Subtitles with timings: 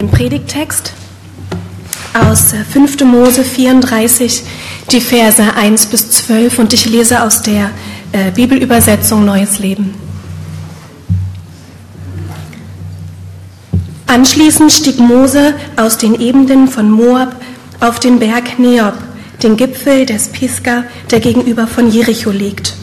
[0.00, 0.92] Den Predigtext
[2.14, 3.00] aus 5.
[3.00, 4.44] Mose 34,
[4.92, 7.72] die Verse 1 bis 12 und ich lese aus der
[8.12, 9.92] äh, Bibelübersetzung Neues Leben.
[14.06, 17.34] Anschließend stieg Mose aus den Ebenen von Moab
[17.80, 18.94] auf den Berg Neob,
[19.42, 22.74] den Gipfel des Pisgah, der gegenüber von Jericho liegt.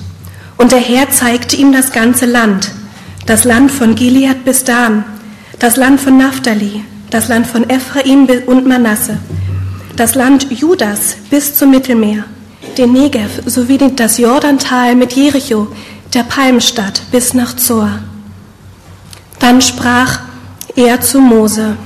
[0.57, 2.71] Und der Herr zeigte ihm das ganze Land,
[3.25, 5.05] das Land von Gilead bis Dan,
[5.59, 9.17] das Land von Naphtali, das Land von Ephraim und Manasse,
[9.95, 12.25] das Land Judas bis zum Mittelmeer,
[12.77, 15.67] den Negev sowie das Jordantal mit Jericho,
[16.13, 17.99] der Palmstadt bis nach Zoar.
[19.39, 20.19] Dann sprach
[20.75, 21.77] er zu Mose,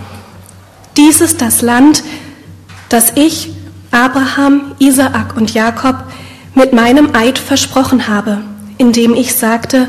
[0.98, 2.03] dies ist das Land,
[2.90, 3.51] das ich,
[3.91, 6.03] Abraham, Isaak und Jakob
[6.55, 8.41] mit meinem Eid versprochen habe
[8.81, 9.88] indem ich sagte,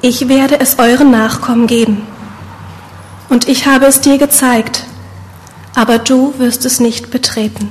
[0.00, 2.02] ich werde es euren Nachkommen geben.
[3.28, 4.84] Und ich habe es dir gezeigt,
[5.74, 7.68] aber du wirst es nicht betreten.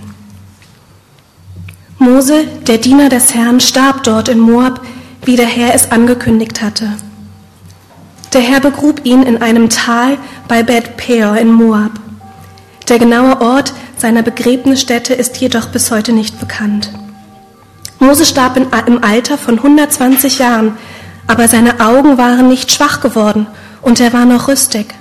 [2.00, 4.82] Mose, der Diener des Herrn, starb dort in Moab,
[5.26, 6.94] wie der Herr es angekündigt hatte.
[8.34, 11.92] Der Herr begrub ihn in einem Tal bei Beth Peor in Moab.
[12.88, 16.92] Der genaue Ort seiner Begräbnisstätte ist jedoch bis heute nicht bekannt.
[18.00, 20.78] Mose starb im Alter von 120 Jahren,
[21.26, 23.48] aber seine Augen waren nicht schwach geworden
[23.82, 24.94] und er war noch rüstig.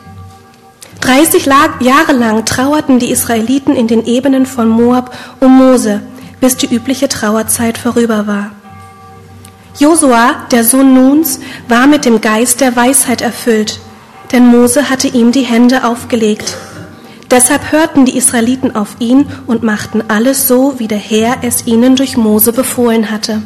[1.01, 1.47] 30
[1.81, 6.03] Jahre lang trauerten die Israeliten in den Ebenen von Moab um Mose,
[6.41, 8.51] bis die übliche Trauerzeit vorüber war.
[9.79, 13.79] Josua, der Sohn Nuns, war mit dem Geist der Weisheit erfüllt,
[14.33, 16.57] denn Mose hatte ihm die Hände aufgelegt.
[17.31, 21.97] Deshalb hörten die Israeliten auf ihn und machten alles so, wie der Herr es ihnen
[21.97, 23.43] durch Mose befohlen hatte.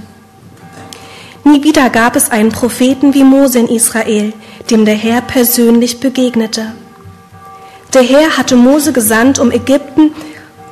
[1.44, 4.34] Nie wieder gab es einen Propheten wie Mose in Israel,
[4.70, 6.72] dem der Herr persönlich begegnete.
[7.92, 10.12] Der Herr hatte Mose gesandt, um Ägypten,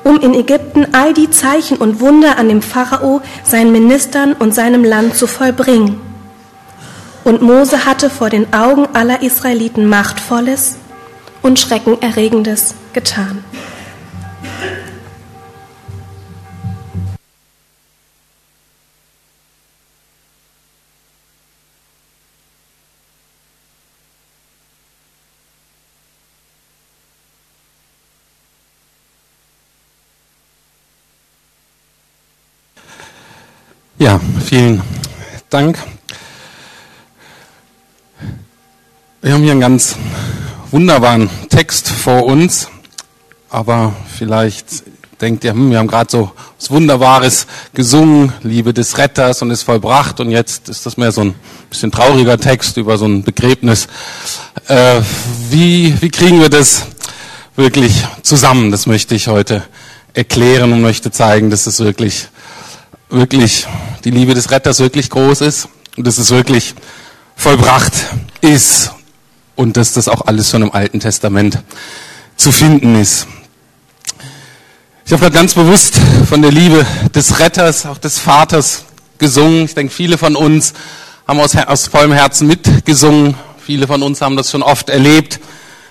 [0.04, 4.84] um in Ägypten all die Zeichen und Wunder an dem Pharao, seinen Ministern und seinem
[4.84, 6.00] Land zu vollbringen.
[7.24, 10.76] Und Mose hatte vor den Augen aller Israeliten Machtvolles
[11.42, 13.44] und Schreckenerregendes getan.
[34.48, 34.80] Vielen
[35.50, 35.76] Dank.
[39.20, 39.94] Wir haben hier einen ganz
[40.70, 42.70] wunderbaren Text vor uns.
[43.50, 44.84] Aber vielleicht
[45.20, 49.64] denkt ihr, hm, wir haben gerade so was Wunderbares gesungen, Liebe des Retters und ist
[49.64, 51.34] vollbracht und jetzt ist das mehr so ein
[51.68, 53.86] bisschen trauriger Text über so ein Begräbnis.
[54.66, 55.02] Äh,
[55.50, 56.86] wie, wie kriegen wir das
[57.54, 58.70] wirklich zusammen?
[58.70, 59.62] Das möchte ich heute
[60.14, 62.28] erklären und möchte zeigen, dass es wirklich,
[63.10, 63.66] wirklich
[64.04, 66.74] die Liebe des Retters wirklich groß ist und dass es wirklich
[67.36, 67.92] vollbracht
[68.40, 68.92] ist
[69.56, 71.58] und dass das auch alles schon im Alten Testament
[72.36, 73.26] zu finden ist.
[75.04, 75.98] Ich habe gerade ganz bewusst
[76.28, 78.84] von der Liebe des Retters, auch des Vaters
[79.16, 79.64] gesungen.
[79.64, 80.74] Ich denke, viele von uns
[81.26, 83.34] haben aus, aus vollem Herzen mitgesungen.
[83.58, 85.40] Viele von uns haben das schon oft erlebt.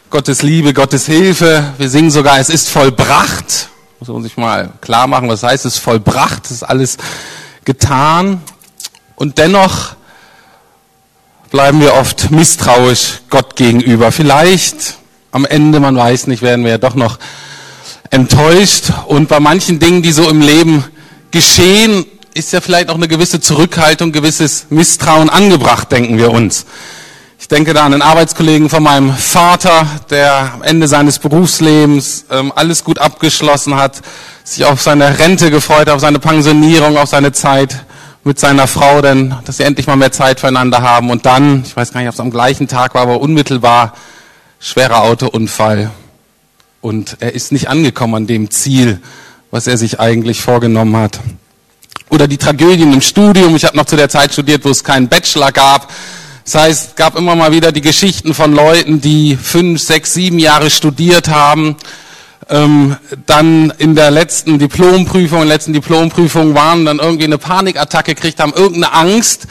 [0.10, 1.74] Gottes Liebe, Gottes Hilfe.
[1.78, 3.70] Wir singen sogar, es ist vollbracht.
[4.00, 6.46] Muss man sich mal klar machen, was heißt es vollbracht.
[6.46, 6.98] Es ist alles
[7.66, 8.42] getan.
[9.16, 9.96] Und dennoch
[11.50, 14.12] bleiben wir oft misstrauisch Gott gegenüber.
[14.12, 14.98] Vielleicht
[15.32, 17.18] am Ende, man weiß nicht, werden wir ja doch noch
[18.12, 18.92] enttäuscht.
[19.08, 20.84] Und bei manchen Dingen, die so im Leben
[21.32, 22.06] geschehen,
[22.36, 26.68] ist ja vielleicht auch eine gewisse Zurückhaltung, gewisses Misstrauen angebracht, denken wir uns.
[27.48, 32.52] Ich denke da an einen Arbeitskollegen von meinem Vater, der am Ende seines Berufslebens ähm,
[32.54, 34.02] alles gut abgeschlossen hat,
[34.44, 37.86] sich auf seine Rente gefreut, auf seine Pensionierung, auf seine Zeit
[38.26, 41.10] mit seiner Frau, denn dass sie endlich mal mehr Zeit füreinander haben.
[41.10, 43.94] Und dann, ich weiß gar nicht, ob es am gleichen Tag war, aber unmittelbar
[44.60, 45.90] schwerer Autounfall
[46.82, 49.00] und er ist nicht angekommen an dem Ziel,
[49.52, 51.22] was er sich eigentlich vorgenommen hat.
[52.10, 53.56] Oder die Tragödien im Studium.
[53.56, 55.90] Ich habe noch zu der Zeit studiert, wo es keinen Bachelor gab.
[56.48, 60.70] Das heißt, gab immer mal wieder die Geschichten von Leuten, die fünf, sechs, sieben Jahre
[60.70, 61.76] studiert haben,
[62.48, 62.96] ähm,
[63.26, 68.40] dann in der letzten Diplomprüfung, in der letzten Diplomprüfung waren, dann irgendwie eine Panikattacke gekriegt
[68.40, 69.48] haben, irgendeine Angst,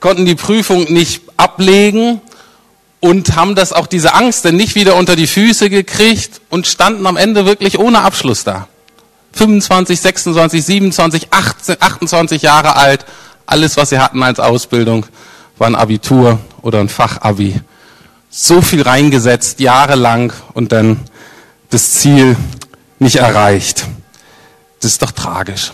[0.00, 2.20] konnten die Prüfung nicht ablegen
[2.98, 7.06] und haben das auch diese Angst denn nicht wieder unter die Füße gekriegt und standen
[7.06, 8.66] am Ende wirklich ohne Abschluss da.
[9.34, 13.06] 25, 26, 27, 18, 28 Jahre alt.
[13.46, 15.06] Alles, was sie hatten als Ausbildung,
[15.60, 17.60] war ein Abitur oder ein Fachabi.
[18.30, 21.00] So viel reingesetzt, jahrelang und dann
[21.68, 22.36] das Ziel
[22.98, 23.86] nicht erreicht.
[24.80, 25.72] Das ist doch tragisch.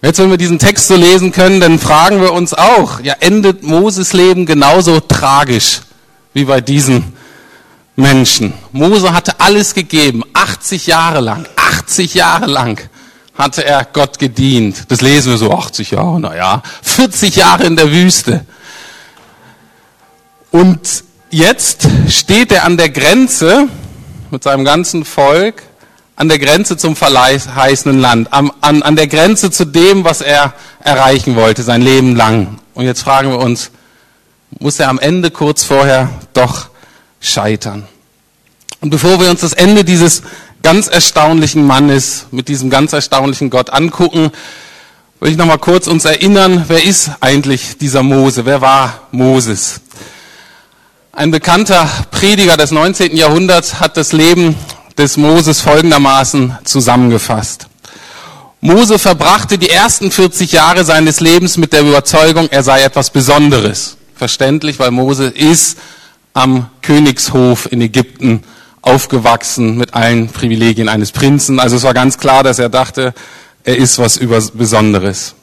[0.00, 3.14] Und jetzt, wenn wir diesen Text so lesen können, dann fragen wir uns auch, ja,
[3.20, 5.82] endet Moses Leben genauso tragisch
[6.34, 7.12] wie bei diesen
[7.94, 8.54] Menschen?
[8.72, 12.80] Mose hatte alles gegeben, 80 Jahre lang, 80 Jahre lang
[13.34, 14.84] hatte er Gott gedient.
[14.88, 18.44] Das lesen wir so, 80 Jahre, naja, 40 Jahre in der Wüste.
[20.50, 23.68] Und jetzt steht er an der Grenze
[24.30, 25.62] mit seinem ganzen Volk,
[26.16, 30.54] an der Grenze zum verheißenen Land, an, an, an der Grenze zu dem, was er
[30.80, 32.58] erreichen wollte, sein Leben lang.
[32.74, 33.70] Und jetzt fragen wir uns,
[34.58, 36.68] muss er am Ende kurz vorher doch
[37.20, 37.88] scheitern?
[38.80, 40.22] Und bevor wir uns das Ende dieses
[40.62, 44.30] ganz erstaunlichen Mannes mit diesem ganz erstaunlichen Gott angucken,
[45.20, 48.46] will ich nochmal kurz uns erinnern, wer ist eigentlich dieser Mose?
[48.46, 49.80] Wer war Moses?
[51.12, 53.16] Ein bekannter Prediger des 19.
[53.16, 54.56] Jahrhunderts hat das Leben
[54.96, 57.66] des Moses folgendermaßen zusammengefasst.
[58.60, 63.96] Mose verbrachte die ersten 40 Jahre seines Lebens mit der Überzeugung, er sei etwas Besonderes.
[64.14, 65.78] Verständlich, weil Mose ist
[66.32, 68.44] am Königshof in Ägypten
[68.82, 71.60] aufgewachsen mit allen Privilegien eines Prinzen.
[71.60, 73.14] Also es war ganz klar, dass er dachte,
[73.64, 74.18] er ist was
[74.50, 75.34] Besonderes.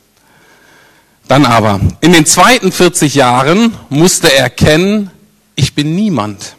[1.28, 5.12] Dann aber, in den zweiten 40 Jahren musste er erkennen,
[5.56, 6.56] ich bin niemand.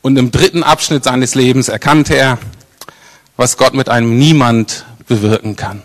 [0.00, 2.38] Und im dritten Abschnitt seines Lebens erkannte er,
[3.36, 5.82] was Gott mit einem Niemand bewirken kann.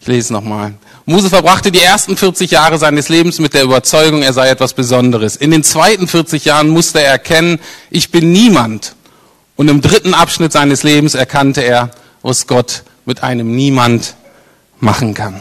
[0.00, 0.74] Ich lese nochmal.
[1.04, 5.34] Mose verbrachte die ersten 40 Jahre seines Lebens mit der Überzeugung, er sei etwas Besonderes.
[5.34, 7.58] In den zweiten 40 Jahren musste er erkennen,
[7.90, 8.94] ich bin niemand.
[9.56, 11.90] Und im dritten Abschnitt seines Lebens erkannte er,
[12.22, 14.14] was Gott mit einem Niemand
[14.78, 15.40] machen kann.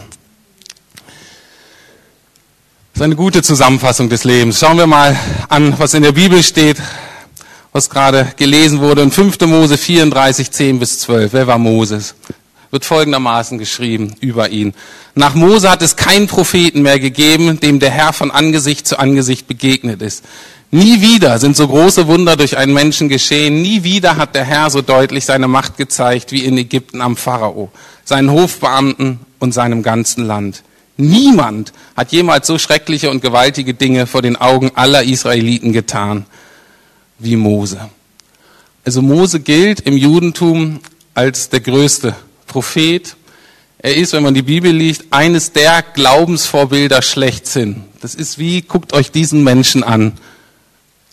[2.94, 4.60] Das ist eine gute Zusammenfassung des Lebens.
[4.60, 5.18] Schauen wir mal
[5.48, 6.78] an, was in der Bibel steht,
[7.72, 9.40] was gerade gelesen wurde in 5.
[9.42, 11.34] Mose 34, 10 bis 12.
[11.34, 12.16] Wer war Moses?
[12.72, 14.74] Wird folgendermaßen geschrieben über ihn.
[15.14, 19.48] Nach Mose hat es keinen Propheten mehr gegeben, dem der Herr von Angesicht zu Angesicht
[19.48, 20.24] begegnet ist.
[20.74, 23.62] Nie wieder sind so große Wunder durch einen Menschen geschehen.
[23.62, 27.70] Nie wieder hat der Herr so deutlich seine Macht gezeigt wie in Ägypten am Pharao,
[28.06, 30.64] seinen Hofbeamten und seinem ganzen Land.
[30.96, 36.26] Niemand hat jemals so schreckliche und gewaltige Dinge vor den Augen aller Israeliten getan
[37.20, 37.90] wie Mose.
[38.86, 40.80] Also Mose gilt im Judentum
[41.14, 42.16] als der größte
[42.52, 43.16] Prophet.
[43.78, 47.86] Er ist, wenn man die Bibel liest, eines der Glaubensvorbilder schlechthin.
[48.02, 50.18] Das ist wie, guckt euch diesen Menschen an,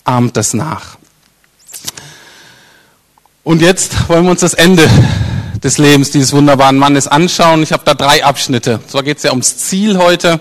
[0.02, 0.98] ahmt das nach.
[3.44, 4.90] Und jetzt wollen wir uns das Ende
[5.62, 7.62] des Lebens dieses wunderbaren Mannes anschauen.
[7.62, 8.80] Ich habe da drei Abschnitte.
[8.88, 10.40] Zwar geht es ja ums Ziel heute.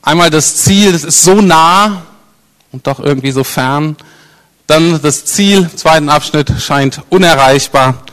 [0.00, 2.02] Einmal das Ziel, das ist so nah
[2.70, 3.96] und doch irgendwie so fern.
[4.68, 8.04] Dann das Ziel, zweiten Abschnitt, scheint unerreichbar.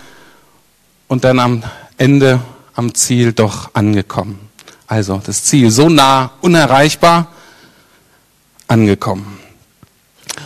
[1.08, 1.64] Und dann am
[1.98, 2.42] Ende,
[2.76, 4.40] am Ziel doch angekommen.
[4.86, 7.28] Also das Ziel so nah, unerreichbar,
[8.68, 9.40] angekommen.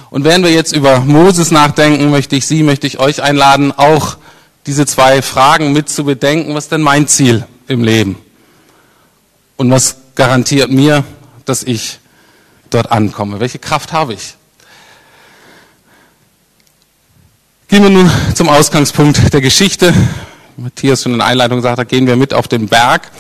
[0.10, 4.18] Und während wir jetzt über Moses nachdenken, möchte ich Sie, möchte ich euch einladen, auch
[4.66, 6.56] diese zwei Fragen mit zu bedenken.
[6.56, 8.18] Was ist denn mein Ziel im Leben?
[9.58, 11.04] Und was garantiert mir,
[11.46, 12.00] dass ich
[12.70, 13.40] dort ankomme?
[13.40, 14.36] Welche Kraft habe ich?
[17.68, 19.94] Gehen wir nun zum Ausgangspunkt der Geschichte.
[20.58, 23.12] Matthias schon in der Einleitung gesagt hat, gehen wir mit auf den Berg.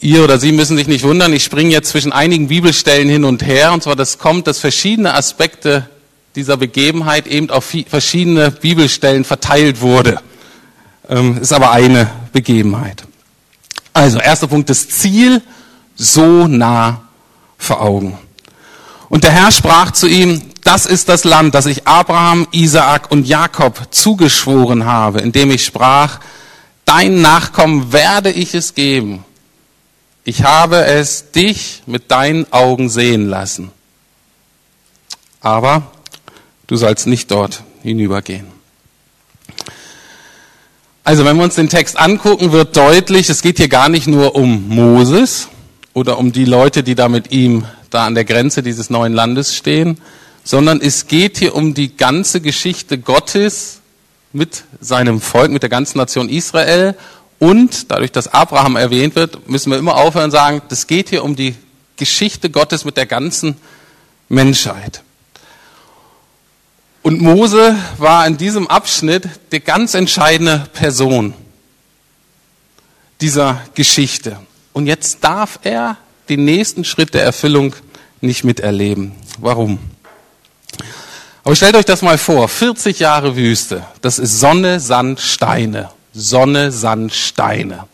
[0.00, 3.44] Ihr oder Sie müssen sich nicht wundern, ich springe jetzt zwischen einigen Bibelstellen hin und
[3.44, 3.72] her.
[3.72, 5.88] Und zwar, das kommt, dass verschiedene Aspekte
[6.36, 10.20] dieser Begebenheit eben auf verschiedene Bibelstellen verteilt wurde.
[11.08, 13.04] Ähm, ist aber eine Begebenheit.
[13.92, 15.42] Also, erster Punkt, das Ziel
[15.96, 17.02] so nah
[17.56, 18.16] vor Augen.
[19.08, 23.26] Und der Herr sprach zu ihm, das ist das Land, das ich Abraham, Isaak und
[23.26, 26.20] Jakob zugeschworen habe, indem ich sprach,
[26.84, 29.24] dein Nachkommen werde ich es geben.
[30.24, 33.70] Ich habe es dich mit deinen Augen sehen lassen.
[35.40, 35.90] Aber
[36.66, 38.48] du sollst nicht dort hinübergehen.
[41.02, 44.34] Also wenn wir uns den Text angucken, wird deutlich, es geht hier gar nicht nur
[44.34, 45.48] um Moses
[45.94, 49.56] oder um die Leute, die da mit ihm da an der Grenze dieses neuen Landes
[49.56, 49.98] stehen,
[50.48, 53.80] sondern es geht hier um die ganze Geschichte Gottes
[54.32, 56.94] mit seinem Volk, mit der ganzen Nation Israel.
[57.38, 61.22] Und dadurch, dass Abraham erwähnt wird, müssen wir immer aufhören und sagen, das geht hier
[61.22, 61.54] um die
[61.98, 63.56] Geschichte Gottes mit der ganzen
[64.30, 65.02] Menschheit.
[67.02, 71.34] Und Mose war in diesem Abschnitt die ganz entscheidende Person
[73.20, 74.40] dieser Geschichte.
[74.72, 75.98] Und jetzt darf er
[76.30, 77.74] den nächsten Schritt der Erfüllung
[78.22, 79.12] nicht miterleben.
[79.36, 79.78] Warum?
[81.48, 85.88] Aber stellt euch das mal vor, 40 Jahre Wüste, das ist Sonne, Sand, Steine.
[86.12, 87.84] Sonne, Sand, Steine.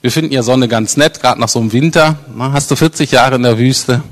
[0.00, 2.18] Wir finden ja Sonne ganz nett, gerade nach so einem Winter.
[2.34, 4.02] Na, hast du 40 Jahre in der Wüste?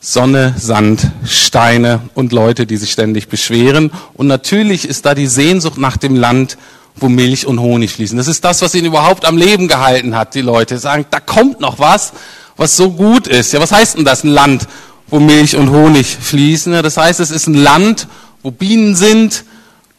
[0.00, 3.90] Sonne, Sand, Steine und Leute, die sich ständig beschweren.
[4.12, 6.58] Und natürlich ist da die Sehnsucht nach dem Land,
[6.96, 8.18] wo Milch und Honig fließen.
[8.18, 10.34] Das ist das, was ihn überhaupt am Leben gehalten hat.
[10.34, 12.12] Die Leute sagen, da kommt noch was,
[12.54, 13.50] was so gut ist.
[13.54, 14.24] Ja, was heißt denn das?
[14.24, 14.68] Ein Land,
[15.12, 16.72] wo Milch und Honig fließen.
[16.82, 18.08] Das heißt, es ist ein Land,
[18.42, 19.44] wo Bienen sind,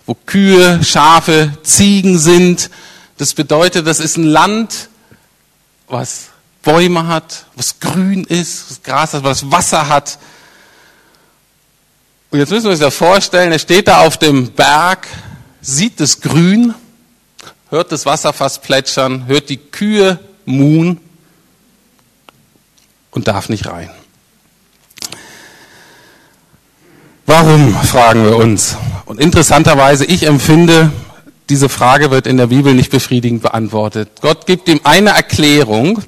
[0.08, 2.72] wo Kühe, Schafe, Ziegen sind.
[3.20, 4.89] Das bedeutet, das ist ein Land,
[5.88, 6.29] was
[6.63, 10.17] Bäume hat, was grün ist, was Gras hat, was Wasser hat.
[12.32, 15.08] Und jetzt müssen wir uns ja vorstellen, er steht da auf dem Berg,
[15.62, 16.74] sieht das Grün,
[17.70, 21.00] hört das Wasser fast plätschern, hört die Kühe muhen
[23.12, 23.91] und darf nicht rein.
[27.25, 28.75] Warum, fragen wir uns.
[29.06, 30.92] Und interessanterweise, ich empfinde,
[31.50, 34.10] diese Frage wird in der Bibel nicht befriedigend beantwortet.
[34.22, 36.03] Gott gibt ihm eine Erklärung,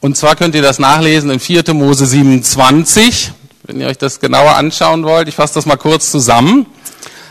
[0.00, 1.72] und zwar könnt ihr das nachlesen in 4.
[1.74, 3.32] Mose 27,
[3.64, 5.28] wenn ihr euch das genauer anschauen wollt.
[5.28, 6.66] Ich fasse das mal kurz zusammen.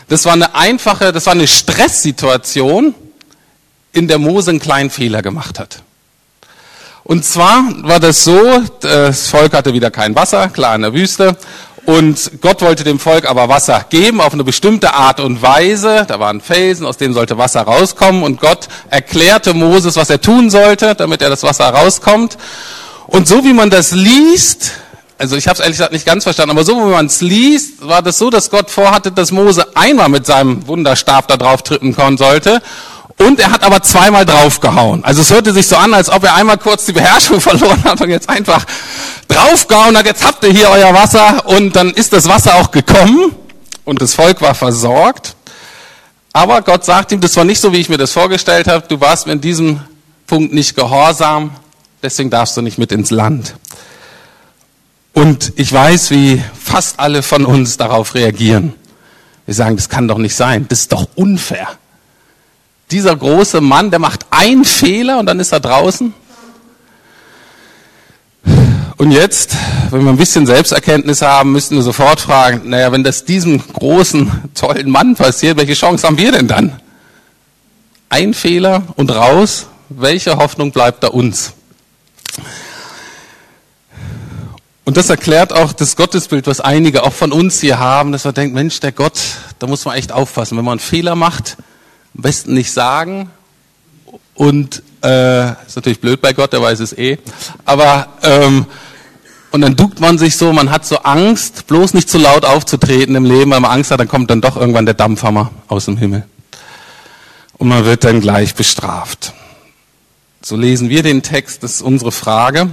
[0.08, 2.94] Das war eine einfache, das war eine Stresssituation,
[3.92, 5.82] in der Mose einen kleinen Fehler gemacht hat.
[7.04, 11.36] Und zwar war das so, das Volk hatte wieder kein Wasser, klar in der Wüste,
[11.86, 16.04] und Gott wollte dem Volk aber Wasser geben auf eine bestimmte Art und Weise.
[16.06, 18.22] Da waren Felsen, aus denen sollte Wasser rauskommen.
[18.22, 22.36] Und Gott erklärte Moses, was er tun sollte, damit er das Wasser rauskommt.
[23.06, 24.72] Und so wie man das liest,
[25.16, 27.86] also ich habe es ehrlich gesagt nicht ganz verstanden, aber so wie man es liest,
[27.86, 31.94] war das so, dass Gott vorhatte, dass Mose einmal mit seinem Wunderstab da drauf trippen
[31.96, 32.60] können sollte
[33.18, 35.04] und er hat aber zweimal draufgehauen.
[35.04, 38.00] Also es hörte sich so an, als ob er einmal kurz die Beherrschung verloren hat
[38.00, 38.64] und jetzt einfach
[39.26, 43.34] draufgehauen hat, jetzt habt ihr hier euer Wasser und dann ist das Wasser auch gekommen
[43.84, 45.34] und das Volk war versorgt.
[46.32, 49.00] Aber Gott sagt ihm, das war nicht so, wie ich mir das vorgestellt habe, du
[49.00, 49.80] warst mir in diesem
[50.26, 51.50] Punkt nicht gehorsam,
[52.02, 53.56] deswegen darfst du nicht mit ins Land.
[55.12, 58.74] Und ich weiß, wie fast alle von uns darauf reagieren.
[59.46, 61.66] Wir sagen, das kann doch nicht sein, das ist doch unfair
[62.90, 66.14] dieser große Mann, der macht einen Fehler und dann ist er draußen.
[68.96, 69.56] Und jetzt,
[69.90, 74.50] wenn wir ein bisschen Selbsterkenntnis haben, müssen wir sofort fragen, naja, wenn das diesem großen,
[74.54, 76.80] tollen Mann passiert, welche Chance haben wir denn dann?
[78.08, 81.52] Ein Fehler und raus, welche Hoffnung bleibt da uns?
[84.84, 88.34] Und das erklärt auch das Gottesbild, was einige auch von uns hier haben, dass man
[88.34, 89.20] denkt, Mensch, der Gott,
[89.58, 90.56] da muss man echt aufpassen.
[90.56, 91.58] Wenn man einen Fehler macht,
[92.14, 93.30] am besten nicht sagen.
[94.34, 97.18] Und äh, ist natürlich blöd bei Gott, der weiß es eh.
[97.64, 98.66] Aber ähm,
[99.50, 103.14] und dann duckt man sich so, man hat so Angst, bloß nicht zu laut aufzutreten
[103.14, 105.96] im Leben, weil man Angst hat, dann kommt dann doch irgendwann der Dampfhammer aus dem
[105.96, 106.24] Himmel.
[107.56, 109.32] Und man wird dann gleich bestraft.
[110.42, 112.70] So lesen wir den Text, das ist unsere Frage.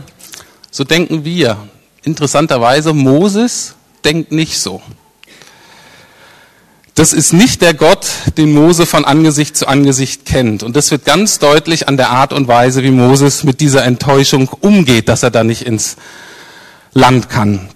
[0.70, 1.58] So denken wir.
[2.04, 4.82] Interessanterweise, Moses denkt nicht so.
[6.96, 10.64] Das ist nicht der Gott, den Mose von Angesicht zu Angesicht kennt.
[10.64, 14.48] Und das wird ganz deutlich an der Art und Weise, wie Moses mit dieser Enttäuschung
[14.48, 15.98] umgeht, dass er da nicht ins
[16.94, 17.68] Land kann.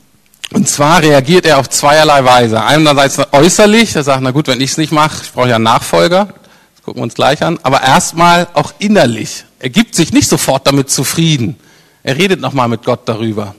[0.53, 2.63] Und zwar reagiert er auf zweierlei Weise.
[2.63, 5.65] Einerseits äußerlich, er sagt, na gut, wenn ich es nicht mache, ich brauche ja einen
[5.65, 6.29] Nachfolger,
[6.75, 9.43] das gucken wir uns gleich an, aber erstmal auch innerlich.
[9.59, 11.57] Er gibt sich nicht sofort damit zufrieden.
[12.03, 13.53] Er redet nochmal mit Gott darüber.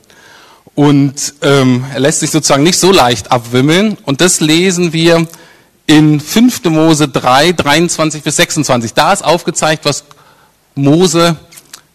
[0.73, 3.97] Und ähm, er lässt sich sozusagen nicht so leicht abwimmeln.
[4.05, 5.27] Und das lesen wir
[5.91, 6.63] in 5.
[6.69, 8.93] Mose 3, 23 bis 26.
[8.93, 10.05] Da ist aufgezeigt, was
[10.73, 11.35] Mose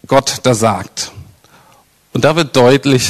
[0.06, 1.12] Gott da sagt.
[2.12, 3.08] Und da wird deutlich,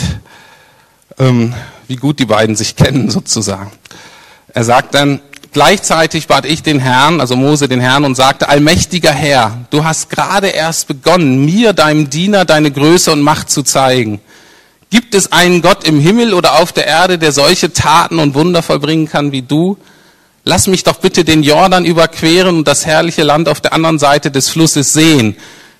[1.18, 1.52] ähm,
[1.88, 3.72] wie gut die beiden sich kennen sozusagen.
[4.54, 5.18] Er sagt dann,
[5.50, 10.08] gleichzeitig bat ich den Herrn, also Mose den Herrn, und sagte, allmächtiger Herr, du hast
[10.08, 14.20] gerade erst begonnen, mir, deinem Diener, deine Größe und Macht zu zeigen.
[14.90, 18.62] Gibt es einen Gott im Himmel oder auf der Erde, der solche Taten und Wunder
[18.62, 19.76] vollbringen kann wie du?
[20.46, 24.30] Lass mich doch bitte den Jordan überqueren und das herrliche Land auf der anderen Seite
[24.30, 25.36] des Flusses sehen,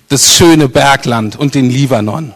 [0.09, 2.33] das schöne Bergland und den Libanon.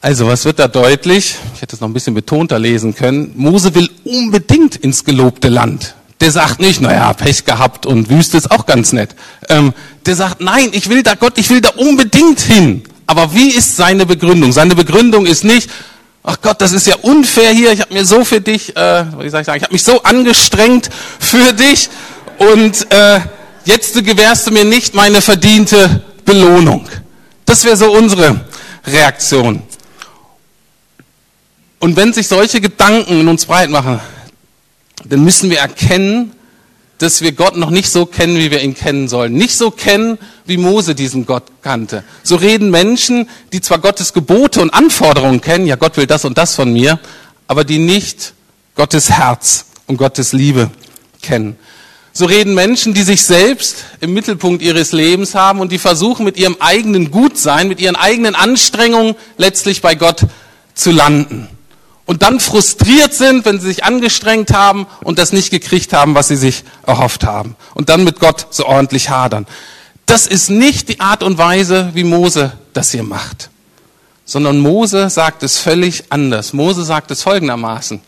[0.00, 1.36] Also, was wird da deutlich?
[1.54, 3.32] Ich hätte es noch ein bisschen betonter lesen können.
[3.36, 5.94] Mose will unbedingt ins gelobte Land.
[6.20, 9.14] Der sagt nicht, naja, Pech gehabt und Wüste ist auch ganz nett.
[9.48, 9.72] Ähm,
[10.04, 12.82] der sagt, nein, ich will da Gott, ich will da unbedingt hin.
[13.06, 14.52] Aber wie ist seine Begründung?
[14.52, 15.70] Seine Begründung ist nicht,
[16.24, 19.28] ach Gott, das ist ja unfair hier, ich habe mir so für dich, äh, wie
[19.28, 20.88] soll ich sagen, ich habe mich so angestrengt
[21.20, 21.90] für dich
[22.38, 23.20] und äh,
[23.66, 26.88] jetzt gewährst du mir nicht meine verdiente Belohnung.
[27.44, 28.40] Das wäre so unsere
[28.86, 29.62] Reaktion.
[31.78, 34.00] Und wenn sich solche Gedanken in uns breit machen,
[35.04, 36.32] dann müssen wir erkennen,
[36.98, 39.34] dass wir Gott noch nicht so kennen, wie wir ihn kennen sollen.
[39.34, 42.04] Nicht so kennen, wie Mose diesen Gott kannte.
[42.22, 46.38] So reden Menschen, die zwar Gottes Gebote und Anforderungen kennen, ja Gott will das und
[46.38, 47.00] das von mir,
[47.46, 48.34] aber die nicht
[48.74, 50.70] Gottes Herz und Gottes Liebe
[51.20, 51.56] kennen.
[52.16, 56.36] So reden Menschen, die sich selbst im Mittelpunkt ihres Lebens haben und die versuchen mit
[56.36, 60.26] ihrem eigenen Gutsein, mit ihren eigenen Anstrengungen letztlich bei Gott
[60.74, 61.48] zu landen.
[62.06, 66.28] Und dann frustriert sind, wenn sie sich angestrengt haben und das nicht gekriegt haben, was
[66.28, 67.56] sie sich erhofft haben.
[67.74, 69.46] Und dann mit Gott so ordentlich hadern.
[70.04, 73.48] Das ist nicht die Art und Weise, wie Mose das hier macht.
[74.26, 76.52] Sondern Mose sagt es völlig anders.
[76.52, 78.00] Mose sagt es folgendermaßen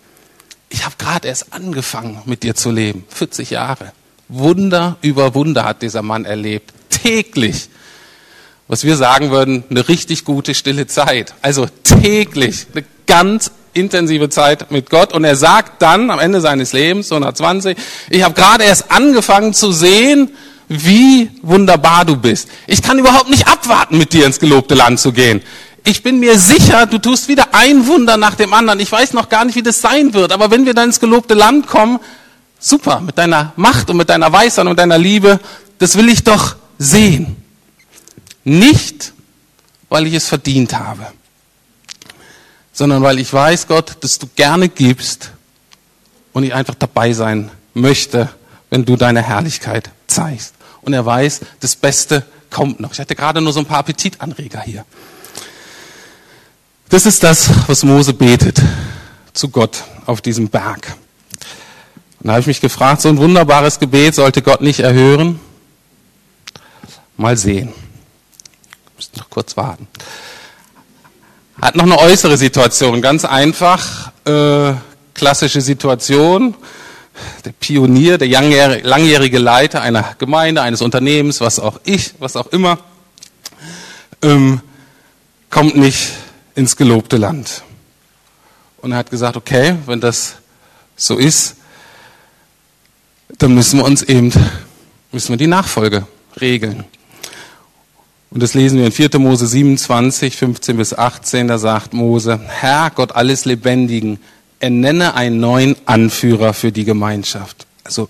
[0.69, 3.05] ich habe gerade erst angefangen, mit dir zu leben.
[3.09, 3.93] 40 Jahre.
[4.29, 6.73] Wunder über Wunder hat dieser Mann erlebt.
[6.91, 7.69] Täglich.
[8.69, 11.35] Was wir sagen würden, eine richtig gute stille Zeit.
[11.41, 12.67] Also täglich.
[12.75, 15.13] Eine ganz intensive Zeit mit Gott.
[15.13, 17.77] Und er sagt dann am Ende seines Lebens, 120,
[18.11, 20.31] ich habe gerade erst angefangen zu sehen,
[20.69, 22.49] wie wunderbar du bist.
[22.67, 25.43] Ich kann überhaupt nicht abwarten, mit dir ins gelobte Land zu gehen
[25.87, 28.81] ich bin mir sicher, du tust wieder ein Wunder nach dem anderen.
[28.81, 31.35] Ich weiß noch gar nicht, wie das sein wird, aber wenn wir dann ins gelobte
[31.35, 32.01] Land kommen,
[32.59, 35.39] super, mit deiner Macht und mit deiner Weisheit und deiner Liebe,
[35.79, 37.37] das will ich doch sehen.
[38.43, 39.13] Nicht,
[39.89, 41.07] weil ich es verdient habe,
[42.77, 45.31] sondern weil ich weiß, Gott, dass du gerne gibst
[46.35, 48.29] und ich einfach dabei sein möchte,
[48.69, 50.55] wenn du deine Herrlichkeit zeigst.
[50.83, 52.93] Und er weiß, das Beste kommt noch.
[52.93, 54.85] Ich hatte gerade nur so ein paar Appetitanreger hier.
[56.91, 58.61] Das ist das, was Mose betet
[59.33, 60.95] zu Gott auf diesem Berg.
[62.21, 65.41] Und da habe ich mich gefragt, so ein wunderbares Gebet sollte Gott nicht erhören?
[67.17, 67.73] Mal sehen.
[68.97, 69.89] Müssen noch kurz warten.
[71.61, 74.75] Hat noch eine äußere Situation, ganz einfach, äh,
[75.15, 76.55] klassische Situation.
[77.47, 78.29] Der Pionier, der
[78.83, 82.79] langjährige Leiter einer Gemeinde, eines Unternehmens, was auch ich, was auch immer,
[84.21, 84.61] ähm,
[85.49, 86.13] kommt nicht
[86.55, 87.63] ins gelobte Land.
[88.83, 90.37] Und er hat gesagt, okay, wenn das
[90.95, 91.57] so ist,
[93.39, 94.31] dann müssen wir uns eben,
[95.11, 96.07] müssen wir die Nachfolge
[96.39, 96.85] regeln.
[98.31, 99.19] Und das lesen wir in 4.
[99.19, 104.19] Mose 27, 15 bis 18, da sagt Mose, Herr Gott alles Lebendigen,
[104.59, 107.67] ernenne einen neuen Anführer für die Gemeinschaft.
[107.85, 108.09] Also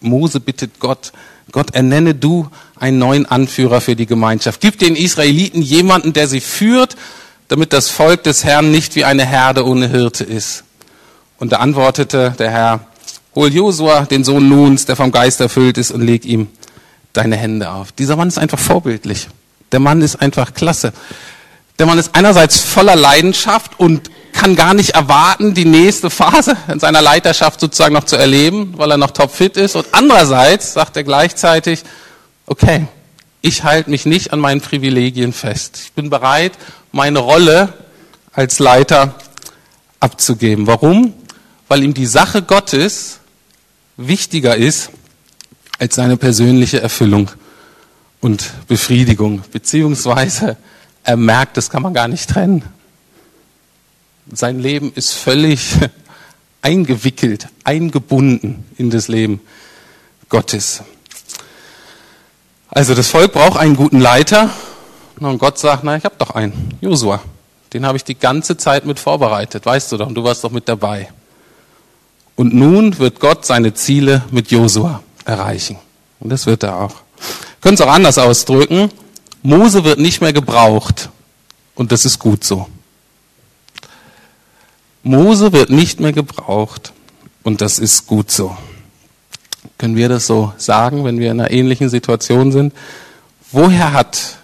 [0.00, 1.12] Mose bittet Gott,
[1.50, 4.60] Gott ernenne du einen neuen Anführer für die Gemeinschaft.
[4.60, 6.96] Gib den Israeliten jemanden, der sie führt
[7.52, 10.64] damit das Volk des Herrn nicht wie eine Herde ohne Hirte ist.
[11.38, 12.86] Und da antwortete der Herr,
[13.34, 16.48] hol Josua, den Sohn Nuns, der vom Geist erfüllt ist, und leg ihm
[17.12, 17.92] deine Hände auf.
[17.92, 19.28] Dieser Mann ist einfach vorbildlich.
[19.72, 20.92] Der Mann ist einfach klasse.
[21.78, 26.80] Der Mann ist einerseits voller Leidenschaft und kann gar nicht erwarten, die nächste Phase in
[26.80, 29.76] seiner Leiterschaft sozusagen noch zu erleben, weil er noch topfit ist.
[29.76, 31.82] Und andererseits sagt er gleichzeitig,
[32.46, 32.86] okay,
[33.40, 35.80] ich halte mich nicht an meinen Privilegien fest.
[35.84, 36.52] Ich bin bereit,
[36.92, 37.72] meine Rolle
[38.32, 39.14] als Leiter
[40.00, 40.66] abzugeben.
[40.66, 41.14] Warum?
[41.68, 43.18] Weil ihm die Sache Gottes
[43.96, 44.90] wichtiger ist
[45.82, 47.28] als seine persönliche Erfüllung
[48.20, 49.42] und Befriedigung.
[49.50, 50.56] Beziehungsweise
[51.02, 52.62] er merkt, das kann man gar nicht trennen.
[54.32, 55.74] Sein Leben ist völlig
[56.62, 59.40] eingewickelt, eingebunden in das Leben
[60.28, 60.84] Gottes.
[62.68, 64.50] Also das Volk braucht einen guten Leiter.
[65.18, 67.20] Und Gott sagt, na, ich habe doch einen, Josua.
[67.72, 70.52] Den habe ich die ganze Zeit mit vorbereitet, weißt du doch, und du warst doch
[70.52, 71.08] mit dabei.
[72.36, 75.78] Und nun wird Gott seine Ziele mit Josua erreichen.
[76.20, 76.96] Und das wird er auch.
[77.60, 78.90] Können es auch anders ausdrücken.
[79.42, 81.10] Mose wird nicht mehr gebraucht.
[81.74, 82.68] Und das ist gut so.
[85.02, 86.92] Mose wird nicht mehr gebraucht.
[87.42, 88.56] Und das ist gut so.
[89.78, 92.72] Können wir das so sagen, wenn wir in einer ähnlichen Situation sind?
[93.50, 94.38] Woher hat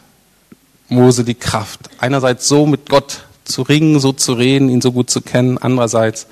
[0.89, 5.11] Mose die Kraft, einerseits so mit Gott zu ringen, so zu reden, ihn so gut
[5.11, 6.27] zu kennen, andererseits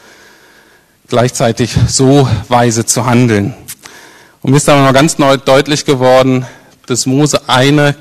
[1.09, 3.55] gleichzeitig so weise zu handeln?
[4.47, 6.47] Und mir ist dann noch ganz neu deutlich geworden,
[6.87, 7.97] dass Mose eine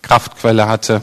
[0.00, 1.02] Kraftquelle hatte.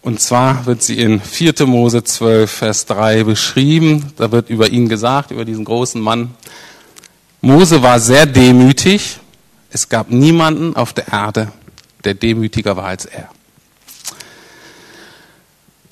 [0.00, 1.64] Und zwar wird sie in 4.
[1.66, 4.14] Mose 12, Vers 3 beschrieben.
[4.16, 6.34] Da wird über ihn gesagt, über diesen großen Mann.
[7.40, 9.20] Mose war sehr demütig.
[9.70, 11.52] Es gab niemanden auf der Erde,
[12.02, 13.28] der demütiger war als er.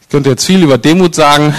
[0.02, 1.54] Ich könnte jetzt viel über Demut sagen.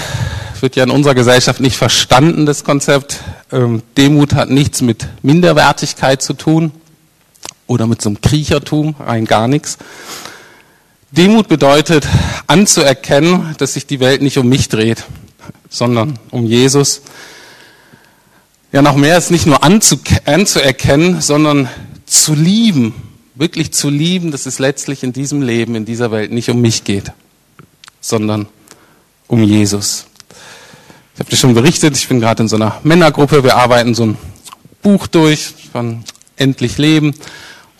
[0.61, 3.21] Wird ja in unserer Gesellschaft nicht verstanden, das Konzept.
[3.51, 6.71] Ähm, Demut hat nichts mit Minderwertigkeit zu tun
[7.65, 9.79] oder mit so einem Kriechertum, rein gar nichts.
[11.09, 12.07] Demut bedeutet
[12.45, 15.05] anzuerkennen, dass sich die Welt nicht um mich dreht,
[15.67, 17.01] sondern um Jesus.
[18.71, 21.69] Ja, noch mehr ist nicht nur anzuerkennen, sondern
[22.05, 22.93] zu lieben,
[23.33, 26.83] wirklich zu lieben, dass es letztlich in diesem Leben, in dieser Welt nicht um mich
[26.83, 27.13] geht,
[27.99, 28.45] sondern
[29.27, 30.05] um Jesus.
[31.21, 34.07] Ich habe dir schon berichtet, ich bin gerade in so einer Männergruppe, wir arbeiten so
[34.07, 34.17] ein
[34.81, 36.03] Buch durch von
[36.35, 37.13] Endlich Leben,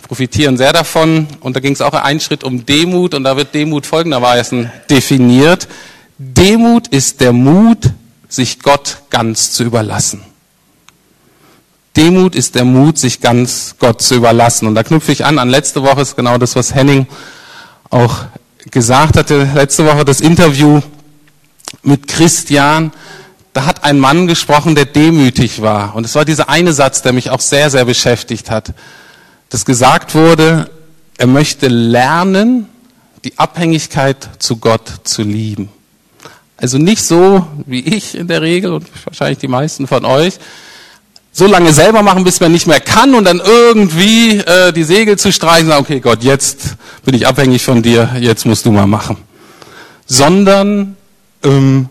[0.08, 3.56] profitieren sehr davon und da ging es auch einen Schritt um Demut und da wird
[3.56, 5.68] Demut folgenderweise definiert.
[6.20, 7.90] Demut ist der Mut,
[8.30, 10.22] sich Gott ganz zu überlassen.
[11.98, 14.68] Demut ist der Mut, sich ganz Gott zu überlassen.
[14.68, 17.08] Und da knüpfe ich an, an letzte Woche ist genau das, was Henning
[17.90, 18.18] auch
[18.70, 19.50] gesagt hatte.
[19.56, 20.80] Letzte Woche das Interview
[21.82, 22.92] mit Christian.
[23.54, 25.96] Da hat ein Mann gesprochen, der demütig war.
[25.96, 28.74] Und es war dieser eine Satz, der mich auch sehr, sehr beschäftigt hat.
[29.50, 30.70] Dass gesagt wurde,
[31.18, 32.68] er möchte lernen,
[33.24, 35.70] die Abhängigkeit zu Gott zu lieben.
[36.58, 40.36] Also nicht so wie ich in der Regel und wahrscheinlich die meisten von euch,
[41.34, 45.18] so lange selber machen, bis man nicht mehr kann und dann irgendwie äh, die Segel
[45.18, 48.86] zu streichen, sagen, okay Gott, jetzt bin ich abhängig von dir, jetzt musst du mal
[48.86, 49.18] machen.
[50.06, 50.98] Sondern
[51.44, 51.90] ähm,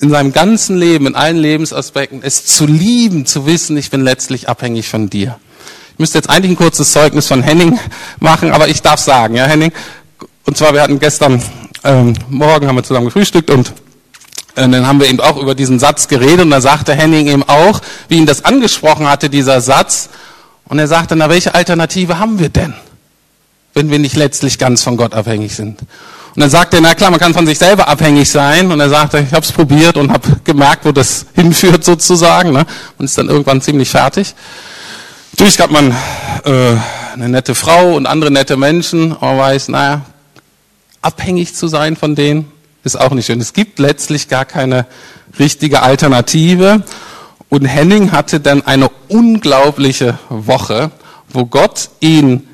[0.00, 4.48] in seinem ganzen Leben, in allen Lebensaspekten, es zu lieben, zu wissen, ich bin letztlich
[4.48, 5.38] abhängig von dir.
[5.92, 7.78] Ich müsste jetzt eigentlich ein kurzes Zeugnis von Henning
[8.20, 9.72] machen, aber ich darf sagen, ja Henning.
[10.44, 11.42] Und zwar, wir hatten gestern
[11.84, 13.72] ähm, Morgen haben wir zusammen gefrühstückt und
[14.56, 17.42] und dann haben wir eben auch über diesen Satz geredet und da sagte Henning eben
[17.42, 20.10] auch, wie ihn das angesprochen hatte, dieser Satz.
[20.66, 22.72] Und er sagte, na, welche Alternative haben wir denn,
[23.74, 25.80] wenn wir nicht letztlich ganz von Gott abhängig sind?
[26.34, 28.72] Und dann sagte er, na klar, man kann von sich selber abhängig sein.
[28.72, 32.52] Und er sagte, ich habe es probiert und habe gemerkt, wo das hinführt sozusagen.
[32.52, 32.66] Ne?
[32.98, 34.34] Und ist dann irgendwann ziemlich fertig.
[35.32, 35.92] Natürlich hat man
[36.44, 36.76] äh,
[37.12, 40.02] eine nette Frau und andere nette Menschen, aber weiß, naja,
[41.02, 42.50] abhängig zu sein von denen,
[42.82, 43.40] ist auch nicht schön.
[43.40, 44.86] Es gibt letztlich gar keine
[45.38, 46.82] richtige Alternative.
[47.48, 50.90] Und Henning hatte dann eine unglaubliche Woche,
[51.28, 52.48] wo Gott ihn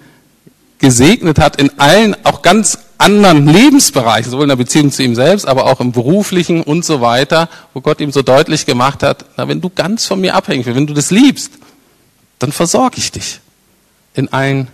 [0.78, 5.46] gesegnet hat in allen, auch ganz anderen Lebensbereichen, sowohl in der Beziehung zu ihm selbst,
[5.46, 9.48] aber auch im beruflichen und so weiter, wo Gott ihm so deutlich gemacht hat, na,
[9.48, 11.52] wenn du ganz von mir abhängig bist, wenn du das liebst,
[12.38, 13.40] dann versorge ich dich
[14.14, 14.68] in allen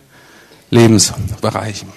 [0.70, 1.88] Lebensbereichen.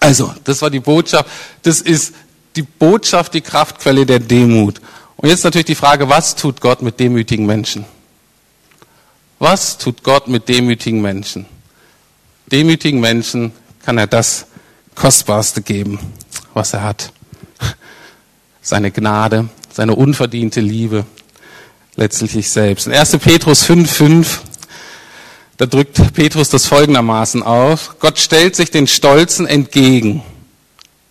[0.00, 1.28] Also, das war die Botschaft.
[1.62, 2.14] Das ist
[2.56, 4.80] die Botschaft, die Kraftquelle der Demut.
[5.16, 7.84] Und jetzt natürlich die Frage, was tut Gott mit demütigen Menschen?
[9.38, 11.46] Was tut Gott mit demütigen Menschen?
[12.50, 13.52] Demütigen Menschen
[13.84, 14.46] kann er das
[14.96, 16.00] Kostbarste geben,
[16.54, 17.12] was er hat.
[18.60, 21.06] Seine Gnade, seine unverdiente Liebe,
[21.94, 22.88] letztlich sich selbst.
[22.88, 23.18] In 1.
[23.18, 24.38] Petrus 5,5,
[25.56, 28.00] da drückt Petrus das folgendermaßen auf.
[28.00, 30.24] Gott stellt sich den Stolzen entgegen,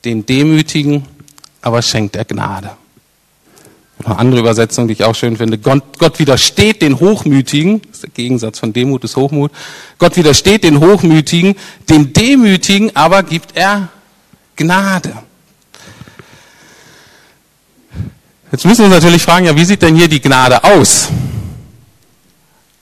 [0.04, 1.08] den Demütigen
[1.66, 2.78] aber schenkt er Gnade.
[4.06, 5.58] Eine andere Übersetzung, die ich auch schön finde.
[5.58, 9.52] Gott, Gott widersteht den Hochmütigen, das ist der Gegensatz von Demut ist Hochmut.
[9.98, 11.56] Gott widersteht den Hochmütigen,
[11.90, 13.90] den Demütigen aber gibt er
[14.56, 15.12] Gnade.
[18.52, 21.10] Jetzt müssen wir uns natürlich fragen, ja, wie sieht denn hier die Gnade aus?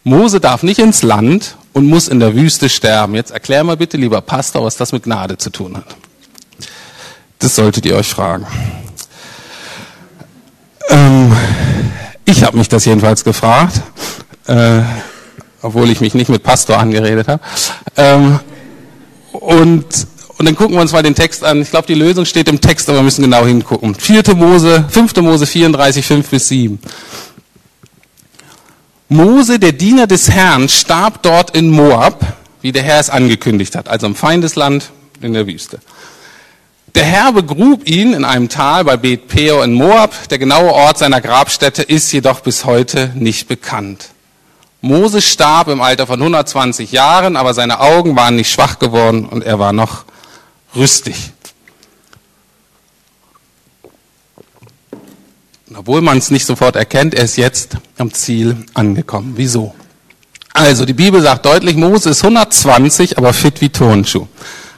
[0.03, 3.15] Mose darf nicht ins Land und muss in der Wüste sterben.
[3.15, 5.95] Jetzt erklär mal bitte, lieber Pastor, was das mit Gnade zu tun hat.
[7.39, 8.45] Das solltet ihr euch fragen.
[10.89, 11.35] Ähm,
[12.25, 13.81] ich habe mich das jedenfalls gefragt,
[14.47, 14.81] äh,
[15.61, 17.41] obwohl ich mich nicht mit Pastor angeredet habe.
[17.97, 18.39] Ähm,
[19.31, 19.85] und,
[20.37, 21.61] und dann gucken wir uns mal den Text an.
[21.61, 23.95] Ich glaube, die Lösung steht im Text, aber wir müssen genau hingucken.
[23.95, 24.35] 4.
[24.35, 25.15] Mose, 5.
[25.17, 26.79] Mose 34, 5 bis 7.
[29.09, 32.25] Mose, der Diener des Herrn, starb dort in Moab,
[32.61, 34.91] wie der Herr es angekündigt hat, also im Feindesland
[35.21, 35.79] in der Wüste.
[36.95, 40.29] Der Herr begrub ihn in einem Tal bei Bet Peor in Moab.
[40.29, 44.09] Der genaue Ort seiner Grabstätte ist jedoch bis heute nicht bekannt.
[44.81, 49.43] Mose starb im Alter von 120 Jahren, aber seine Augen waren nicht schwach geworden und
[49.43, 50.05] er war noch
[50.75, 51.33] rüstig.
[55.75, 59.33] obwohl man es nicht sofort erkennt, er ist jetzt am Ziel angekommen.
[59.35, 59.73] Wieso?
[60.53, 64.27] Also, die Bibel sagt deutlich, Mose ist 120, aber fit wie Turnschuh.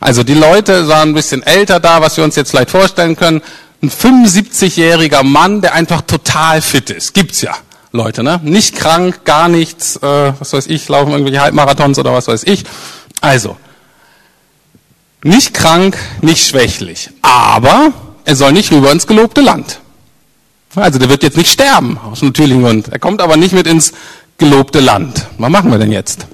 [0.06, 3.41] Also die Leute waren ein bisschen älter da, was wir uns jetzt vielleicht vorstellen können.
[3.82, 7.15] Ein 75-jähriger Mann, der einfach total fit ist.
[7.15, 7.56] Gibt's ja.
[7.91, 8.39] Leute, ne?
[8.44, 12.65] Nicht krank, gar nichts, äh, was weiß ich, laufen irgendwelche Halbmarathons oder was weiß ich.
[13.20, 13.58] Also,
[15.24, 17.10] nicht krank, nicht schwächlich.
[17.24, 17.91] Aber
[18.26, 19.80] er soll nicht rüber ins gelobte Land.
[20.76, 22.89] Also der wird jetzt nicht sterben, aus natürlichem Grund.
[22.89, 23.94] Er kommt aber nicht mit ins
[24.38, 25.26] gelobte Land.
[25.39, 26.28] Was machen wir denn jetzt?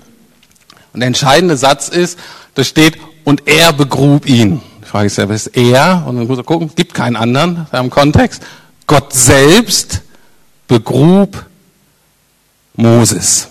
[0.92, 2.20] Und der entscheidende Satz ist,
[2.56, 4.62] da steht, und er begrub ihn.
[4.82, 6.04] Die Frage ja, wer ist er?
[6.08, 8.42] Und dann muss man gucken, gibt keinen anderen im Kontext.
[8.88, 10.02] Gott selbst
[10.68, 11.46] begrub
[12.76, 13.48] Moses.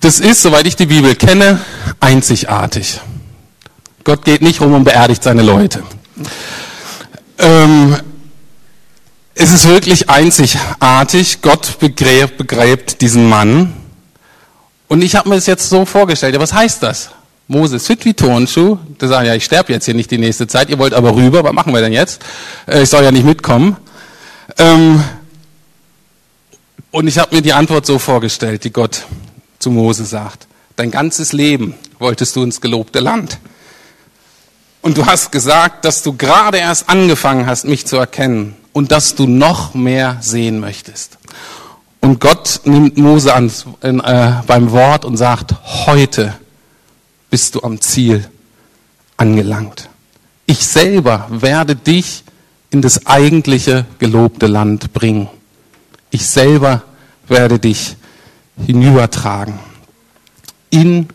[0.00, 1.60] Das ist, soweit ich die Bibel kenne,
[2.00, 3.00] einzigartig.
[4.04, 5.82] Gott geht nicht rum und beerdigt seine Leute.
[7.38, 7.96] Ähm,
[9.34, 11.40] es ist wirklich einzigartig.
[11.42, 13.74] Gott begräbt, begräbt diesen Mann.
[14.92, 16.34] Und ich habe mir das jetzt so vorgestellt.
[16.34, 17.08] Ja, was heißt das?
[17.48, 18.76] Moses fit wie Turnschuh.
[19.00, 20.68] Der sagt, ja, ich sterbe jetzt hier nicht die nächste Zeit.
[20.68, 21.42] Ihr wollt aber rüber.
[21.42, 22.20] Was machen wir denn jetzt?
[22.66, 23.78] Äh, ich soll ja nicht mitkommen.
[24.58, 25.02] Ähm,
[26.90, 29.06] und ich habe mir die Antwort so vorgestellt, die Gott
[29.58, 30.46] zu Mose sagt.
[30.76, 33.38] Dein ganzes Leben wolltest du ins gelobte Land.
[34.82, 39.14] Und du hast gesagt, dass du gerade erst angefangen hast, mich zu erkennen und dass
[39.14, 41.16] du noch mehr sehen möchtest.
[42.02, 45.54] Und Gott nimmt Mose an, äh, beim Wort und sagt,
[45.86, 46.34] heute
[47.30, 48.28] bist du am Ziel
[49.16, 49.88] angelangt.
[50.44, 52.24] Ich selber werde dich
[52.70, 55.28] in das eigentliche gelobte Land bringen.
[56.10, 56.82] Ich selber
[57.28, 57.96] werde dich
[58.66, 59.60] hinübertragen
[60.70, 61.06] in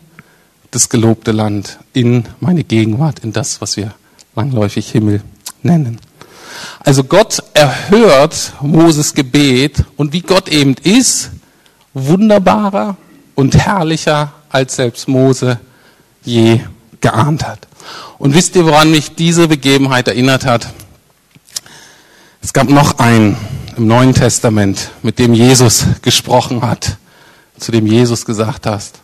[0.70, 3.94] das gelobte Land, in meine Gegenwart, in das, was wir
[4.34, 5.22] langläufig Himmel
[5.62, 6.00] nennen.
[6.80, 11.30] Also Gott erhört Moses Gebet und wie Gott eben ist,
[11.94, 12.96] wunderbarer
[13.34, 15.58] und herrlicher, als selbst Mose
[16.22, 16.60] je
[17.00, 17.68] geahnt hat.
[18.18, 20.68] Und wisst ihr, woran mich diese Begebenheit erinnert hat?
[22.42, 23.36] Es gab noch einen
[23.76, 26.96] im Neuen Testament, mit dem Jesus gesprochen hat,
[27.58, 28.98] zu dem Jesus gesagt hast,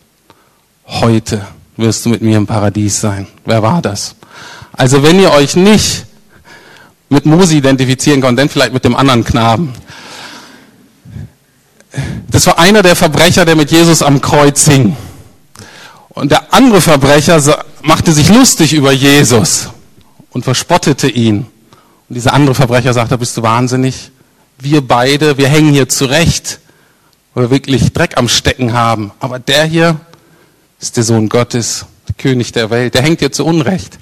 [0.86, 3.26] heute wirst du mit mir im Paradies sein.
[3.44, 4.16] Wer war das?
[4.72, 6.06] Also wenn ihr euch nicht
[7.14, 9.72] mit Mose identifizieren konntet, dann vielleicht mit dem anderen Knaben.
[12.30, 14.96] Das war einer der Verbrecher, der mit Jesus am Kreuz hing.
[16.10, 19.68] Und der andere Verbrecher machte sich lustig über Jesus
[20.30, 21.46] und verspottete ihn.
[22.08, 24.10] Und dieser andere Verbrecher sagte, bist du wahnsinnig?
[24.58, 26.60] Wir beide, wir hängen hier zurecht,
[27.34, 29.12] weil wir wirklich Dreck am Stecken haben.
[29.20, 30.00] Aber der hier,
[30.80, 32.94] ist der Sohn Gottes, der König der Welt.
[32.94, 33.98] Der hängt dir zu Unrecht.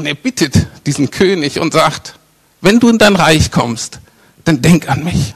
[0.00, 2.14] Und er bittet diesen König und sagt,
[2.62, 4.00] wenn du in dein Reich kommst,
[4.44, 5.34] dann denk an mich.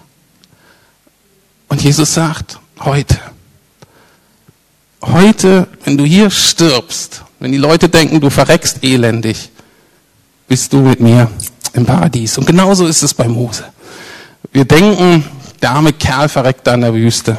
[1.68, 3.18] Und Jesus sagt, heute,
[5.02, 9.50] heute, wenn du hier stirbst, wenn die Leute denken, du verreckst elendig,
[10.48, 11.30] bist du mit mir
[11.74, 12.38] im Paradies.
[12.38, 13.66] Und genauso ist es bei Mose.
[14.50, 15.26] Wir denken,
[15.60, 17.36] der arme Kerl verreckt da in der Wüste.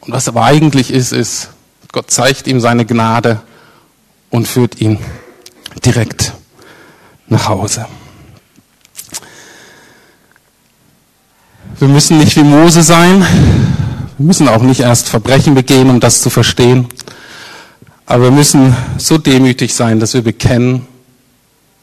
[0.00, 1.48] Und was aber eigentlich ist, ist,
[1.90, 3.40] Gott zeigt ihm seine Gnade
[4.28, 4.98] und führt ihn
[5.80, 6.32] direkt
[7.28, 7.86] nach Hause.
[11.78, 13.20] Wir müssen nicht wie Mose sein.
[14.16, 16.88] Wir müssen auch nicht erst Verbrechen begehen, um das zu verstehen.
[18.06, 20.86] Aber wir müssen so demütig sein, dass wir bekennen,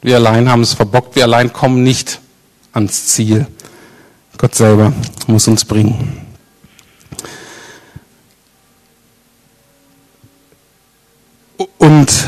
[0.02, 2.20] wir allein haben es verbockt, wir allein kommen nicht
[2.72, 3.46] ans Ziel.
[4.36, 4.92] Gott selber
[5.26, 6.26] muss uns bringen.
[11.78, 12.26] Und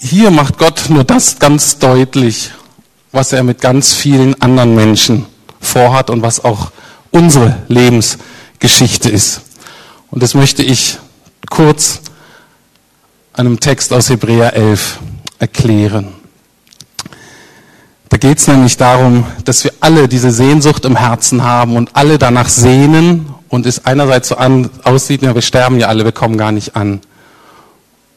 [0.00, 2.52] hier macht Gott nur das ganz deutlich,
[3.12, 5.26] was er mit ganz vielen anderen Menschen
[5.60, 6.72] vorhat und was auch
[7.10, 9.42] unsere Lebensgeschichte ist.
[10.10, 10.98] Und das möchte ich
[11.50, 12.00] kurz
[13.34, 14.98] einem Text aus Hebräer 11
[15.38, 16.08] erklären.
[18.08, 22.18] Da geht es nämlich darum, dass wir alle diese Sehnsucht im Herzen haben und alle
[22.18, 26.38] danach sehnen und es einerseits so an, aussieht, ja, wir sterben ja alle, wir kommen
[26.38, 27.00] gar nicht an.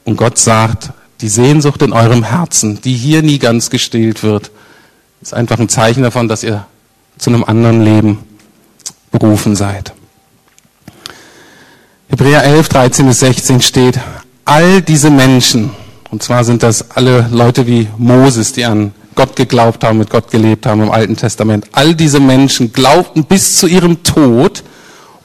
[0.06, 0.90] Und Gott sagt,
[1.22, 4.52] die Sehnsucht in eurem Herzen, die hier nie ganz gestillt wird,
[5.22, 6.66] ist einfach ein Zeichen davon, dass ihr
[7.18, 8.20] zu einem anderen Leben
[9.12, 9.94] berufen seid.
[12.10, 14.00] Hebräer 11, 13 bis 16 steht,
[14.46, 15.72] all diese Menschen,
[16.12, 20.30] und zwar sind das alle Leute wie Moses, die an Gott geglaubt haben, mit Gott
[20.30, 24.64] gelebt haben im Alten Testament, all diese Menschen glaubten bis zu ihrem Tod,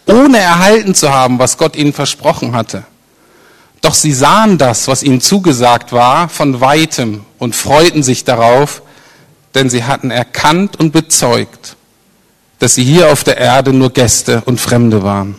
[0.07, 2.85] ohne erhalten zu haben, was Gott ihnen versprochen hatte.
[3.81, 8.83] Doch sie sahen das, was ihnen zugesagt war, von weitem und freuten sich darauf,
[9.55, 11.77] denn sie hatten erkannt und bezeugt,
[12.59, 15.37] dass sie hier auf der Erde nur Gäste und Fremde waren.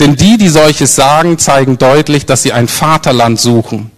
[0.00, 3.90] Denn die, die solches sagen, zeigen deutlich, dass sie ein Vaterland suchen.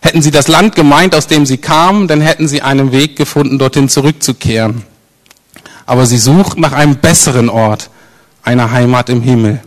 [0.00, 3.58] Hätten sie das Land gemeint, aus dem sie kamen, dann hätten sie einen Weg gefunden,
[3.58, 4.82] dorthin zurückzukehren.
[5.86, 7.90] Aber sie suchen nach einem besseren Ort,
[8.42, 9.60] einer Heimat im Himmel.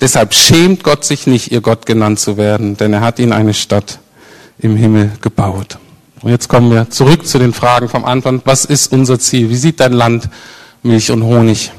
[0.00, 3.54] Deshalb schämt Gott sich nicht, ihr Gott genannt zu werden, denn er hat ihnen eine
[3.54, 3.98] Stadt
[4.58, 5.78] im Himmel gebaut.
[6.22, 8.42] Und jetzt kommen wir zurück zu den Fragen vom Anfang.
[8.44, 9.50] Was ist unser Ziel?
[9.50, 10.28] Wie sieht dein Land
[10.82, 11.72] Milch und Honig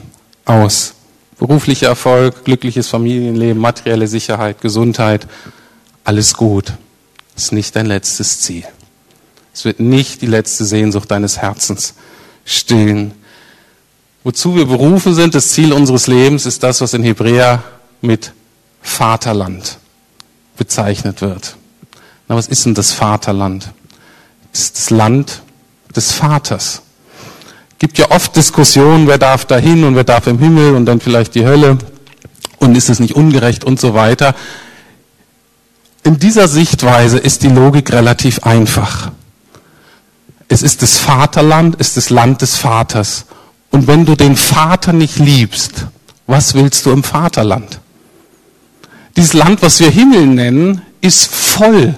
[0.45, 0.93] aus?
[1.39, 5.27] Beruflicher Erfolg, glückliches Familienleben, materielle Sicherheit, Gesundheit,
[6.03, 6.73] alles gut.
[7.35, 8.63] Das ist nicht dein letztes Ziel.
[9.53, 11.93] Es wird nicht die letzte Sehnsucht deines Herzens
[12.45, 13.11] stillen.
[14.23, 17.63] Wozu wir berufen sind, das Ziel unseres Lebens ist das, was in Hebräer
[18.01, 18.33] mit
[18.81, 19.77] Vaterland
[20.57, 21.55] bezeichnet wird.
[22.27, 23.69] Na, was ist denn das Vaterland?
[24.51, 25.41] Das ist das Land
[25.95, 26.81] des Vaters.
[27.79, 31.35] Gibt ja oft Diskussionen, wer darf dahin und wer darf im Himmel und dann vielleicht
[31.35, 31.77] die Hölle
[32.57, 34.35] und ist es nicht ungerecht und so weiter.
[36.03, 39.11] In dieser Sichtweise ist die Logik relativ einfach.
[40.47, 43.25] Es ist das Vaterland, es ist das Land des Vaters.
[43.69, 45.87] Und wenn du den Vater nicht liebst,
[46.25, 47.79] was willst du im Vaterland?
[49.17, 51.97] Dieses Land, was wir Himmel nennen, ist voll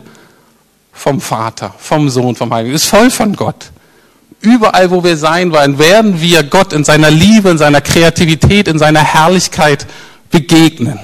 [0.93, 3.71] vom Vater, vom Sohn, vom Heiligen, ist voll von Gott.
[4.41, 8.79] Überall, wo wir sein wollen, werden wir Gott in seiner Liebe, in seiner Kreativität, in
[8.79, 9.85] seiner Herrlichkeit
[10.31, 10.97] begegnen.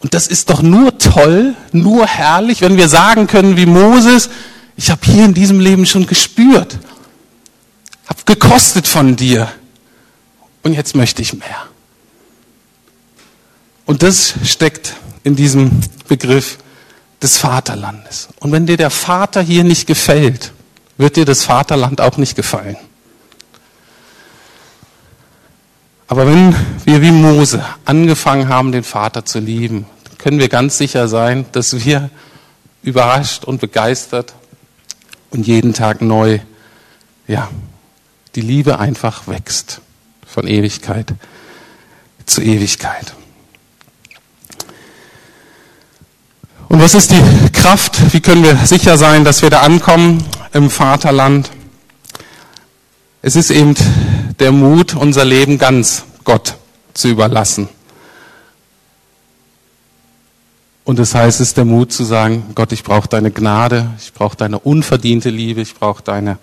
[0.00, 4.28] Und das ist doch nur toll, nur herrlich, wenn wir sagen können wie Moses,
[4.76, 6.78] ich habe hier in diesem Leben schon gespürt,
[8.06, 9.48] habe gekostet von dir
[10.64, 11.68] und jetzt möchte ich mehr.
[13.86, 14.94] Und das steckt
[15.24, 16.58] in diesem Begriff
[17.22, 18.28] des Vaterlandes.
[18.40, 20.52] Und wenn dir der Vater hier nicht gefällt,
[20.98, 22.76] wird dir das Vaterland auch nicht gefallen.
[26.08, 29.86] Aber wenn wir wie Mose angefangen haben, den Vater zu lieben,
[30.18, 32.10] können wir ganz sicher sein, dass wir
[32.82, 34.34] überrascht und begeistert
[35.30, 36.38] und jeden Tag neu,
[37.26, 37.48] ja,
[38.36, 39.80] die Liebe einfach wächst
[40.26, 41.14] von Ewigkeit
[42.24, 43.14] zu Ewigkeit.
[46.86, 48.14] Was ist die Kraft?
[48.14, 50.22] Wie können wir sicher sein, dass wir da ankommen
[50.52, 51.50] im Vaterland?
[53.22, 53.74] Es ist eben
[54.38, 56.54] der Mut, unser Leben ganz Gott
[56.94, 57.68] zu überlassen.
[60.84, 64.12] Und das heißt, es ist der Mut zu sagen, Gott, ich brauche deine Gnade, ich
[64.12, 66.38] brauche deine unverdiente Liebe, ich brauche deine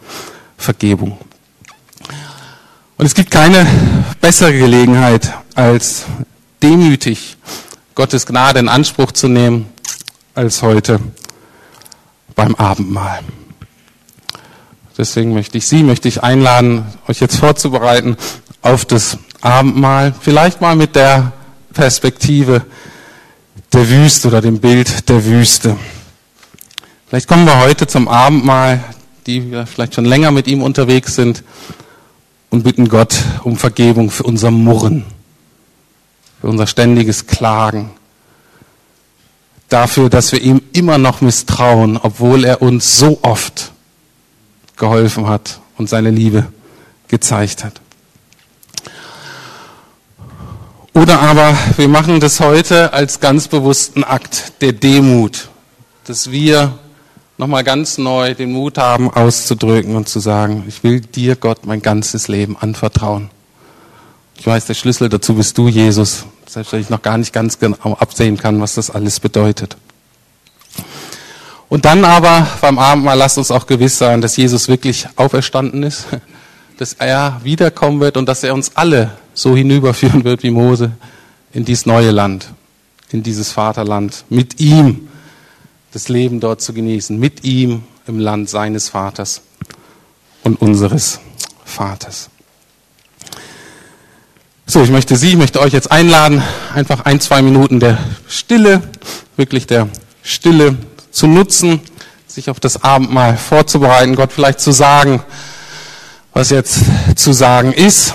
[0.57, 1.17] Vergebung.
[2.97, 3.65] Und es gibt keine
[4.19, 6.03] bessere Gelegenheit, als
[6.61, 7.37] demütig
[7.95, 9.69] Gottes Gnade in Anspruch zu nehmen,
[10.35, 10.99] als heute
[12.35, 13.19] beim Abendmahl.
[14.97, 18.17] Deswegen möchte ich Sie, möchte ich einladen, euch jetzt vorzubereiten
[18.61, 20.13] auf das Abendmahl.
[20.19, 21.33] Vielleicht mal mit der
[21.73, 22.63] Perspektive
[23.71, 25.77] der Wüste oder dem Bild der Wüste.
[27.07, 28.83] Vielleicht kommen wir heute zum Abendmahl,
[29.25, 31.43] die wir vielleicht schon länger mit ihm unterwegs sind,
[32.49, 35.05] und bitten Gott um Vergebung für unser Murren,
[36.39, 37.89] für unser ständiges Klagen,
[39.73, 43.71] dafür, dass wir ihm immer noch misstrauen, obwohl er uns so oft
[44.77, 46.47] geholfen hat und seine Liebe
[47.07, 47.81] gezeigt hat.
[50.93, 55.49] Oder aber wir machen das heute als ganz bewussten Akt der Demut,
[56.05, 56.77] dass wir
[57.39, 61.81] nochmal ganz neu den Mut haben, auszudrücken und zu sagen, ich will dir, Gott, mein
[61.81, 63.31] ganzes Leben anvertrauen.
[64.37, 67.57] Ich weiß, der Schlüssel dazu bist du, Jesus, selbst wenn ich noch gar nicht ganz
[67.59, 69.75] genau absehen kann, was das alles bedeutet.
[71.67, 76.05] Und dann aber beim Abendmahl lasst uns auch gewiss sein, dass Jesus wirklich auferstanden ist,
[76.77, 80.91] dass er wiederkommen wird und dass er uns alle so hinüberführen wird wie Mose
[81.51, 82.49] in dieses neue Land,
[83.11, 85.07] in dieses Vaterland, mit ihm
[85.91, 89.41] das Leben dort zu genießen, mit ihm im Land seines Vaters
[90.43, 91.19] und unseres
[91.65, 92.29] Vaters.
[94.65, 96.41] So, ich möchte Sie, ich möchte euch jetzt einladen,
[96.73, 97.97] einfach ein, zwei Minuten der
[98.29, 98.81] Stille,
[99.35, 99.89] wirklich der
[100.23, 100.77] Stille
[101.11, 101.81] zu nutzen,
[102.27, 105.21] sich auf das Abendmahl vorzubereiten, Gott vielleicht zu sagen,
[106.31, 106.79] was jetzt
[107.17, 108.13] zu sagen ist.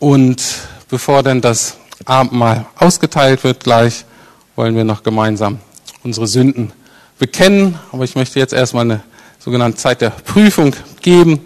[0.00, 0.42] Und
[0.88, 4.04] bevor denn das Abendmahl ausgeteilt wird gleich,
[4.56, 5.60] wollen wir noch gemeinsam
[6.02, 6.72] unsere Sünden
[7.20, 7.78] bekennen.
[7.92, 9.00] Aber ich möchte jetzt erstmal eine
[9.38, 11.40] sogenannte Zeit der Prüfung geben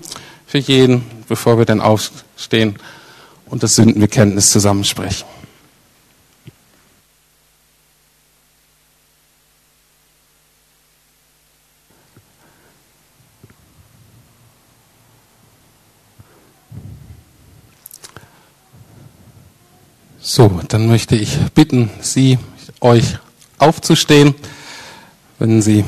[0.47, 2.79] für jeden, bevor wir dann aufstehen
[3.47, 5.27] und das Sündenbekenntnis zusammensprechen.
[20.37, 22.39] So, dann möchte ich bitten, Sie,
[22.81, 23.17] euch
[23.59, 24.35] aufzustehen,
[25.39, 25.85] wenn Sie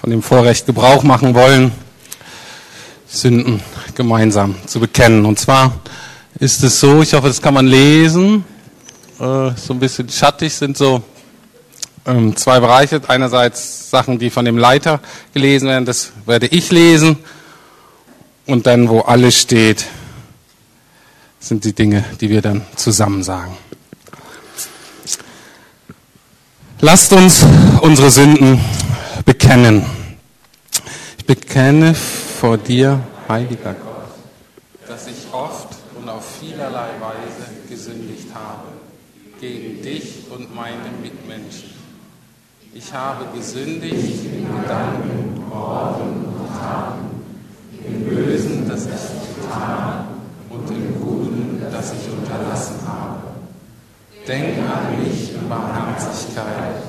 [0.00, 1.72] von dem Vorrecht Gebrauch machen wollen,
[3.06, 3.62] Sünden
[3.94, 5.24] gemeinsam zu bekennen.
[5.24, 5.80] Und zwar
[6.38, 8.44] ist es so, ich hoffe, das kann man lesen,
[9.18, 11.02] äh, so ein bisschen schattig sind so
[12.06, 13.00] ähm, zwei Bereiche.
[13.06, 15.00] Einerseits Sachen, die von dem Leiter
[15.32, 17.18] gelesen werden, das werde ich lesen.
[18.46, 19.86] Und dann, wo alles steht,
[21.38, 23.56] sind die Dinge, die wir dann zusammen sagen.
[26.80, 27.46] Lasst uns
[27.80, 28.60] unsere Sünden
[29.24, 29.86] bekennen.
[31.18, 38.68] Ich bekenne vor dir, heiliger Gott, dass ich oft und auf vielerlei Weise gesündigt habe,
[39.40, 41.70] gegen dich und meine Mitmenschen.
[42.74, 47.10] Ich habe gesündigt in Gedanken, Worten und Taten,
[47.86, 50.06] im Bösen, das ich getan
[50.48, 53.20] und im Guten, das ich unterlassen habe.
[54.26, 56.82] Denk an mich in Barmherzigkeit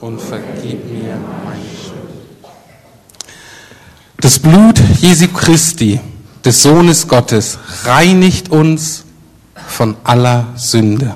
[0.00, 1.98] und vergib mir meine Schuld.
[4.20, 6.00] Das Blut Jesu Christi,
[6.48, 9.04] des Sohnes Gottes, reinigt uns
[9.54, 11.14] von aller Sünde.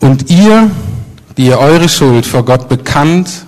[0.00, 0.08] Und.
[0.08, 0.70] Und ihr,
[1.36, 3.44] die ihr eure Schuld vor Gott bekannt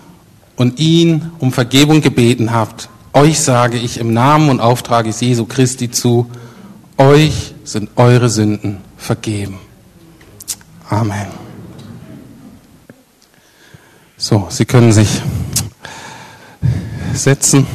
[0.57, 5.91] und ihn um Vergebung gebeten habt, euch sage ich im Namen und Auftrag Jesu Christi
[5.91, 6.31] zu,
[6.99, 9.59] euch sind eure Sünden vergeben.
[10.91, 11.44] Amen.
[14.17, 15.23] So, Sie können sich
[17.15, 17.67] setzen.